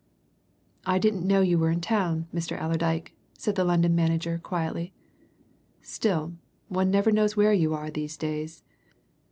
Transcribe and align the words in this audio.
"I 0.83 0.97
didn't 0.97 1.27
know 1.27 1.41
you 1.41 1.59
were 1.59 1.69
in 1.69 1.79
town, 1.79 2.27
Mr. 2.33 2.57
Allerdyke," 2.59 3.13
said 3.37 3.53
the 3.53 3.63
London 3.63 3.93
manager 3.93 4.39
quietly. 4.39 4.93
"Still, 5.83 6.33
one 6.69 6.89
never 6.89 7.11
knows 7.11 7.35
where 7.37 7.53
you 7.53 7.75
are 7.75 7.91
these 7.91 8.17
days." 8.17 8.63